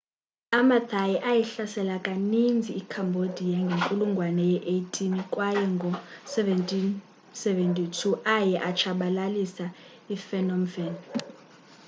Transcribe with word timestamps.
amathai 0.59 1.13
ayihlasela 1.29 1.95
kaninzi 2.07 2.71
icambodia 2.81 3.57
ngenkulungwane 3.65 4.43
ye18 4.53 5.15
kway 5.33 5.57
ngo-1772 5.75 7.95
aye 8.37 8.55
atshabalilisa 8.69 9.65
iphnom 10.15 10.63
phen 10.73 10.93